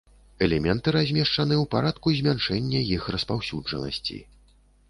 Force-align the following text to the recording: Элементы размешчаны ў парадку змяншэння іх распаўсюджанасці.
Элементы 0.45 0.87
размешчаны 0.95 1.55
ў 1.57 1.65
парадку 1.75 2.07
змяншэння 2.21 2.79
іх 2.97 3.03
распаўсюджанасці. 3.17 4.17